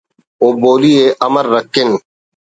و 0.45 0.47
بولی 0.61 0.93
ءِ 1.05 1.17
امر 1.25 1.45
رکھن 1.53 1.89